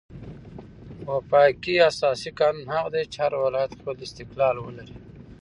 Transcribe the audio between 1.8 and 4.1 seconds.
اساسي قانون هغه دئ، چي هر ولایت خپل